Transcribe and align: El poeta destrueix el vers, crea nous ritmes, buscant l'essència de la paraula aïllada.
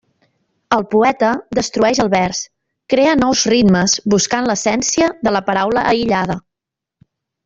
El 0.77 0.83
poeta 0.93 1.27
destrueix 1.57 1.99
el 2.05 2.09
vers, 2.13 2.39
crea 2.93 3.13
nous 3.19 3.43
ritmes, 3.53 3.93
buscant 4.17 4.49
l'essència 4.53 5.11
de 5.29 5.35
la 5.37 5.43
paraula 5.51 5.85
aïllada. 5.93 6.39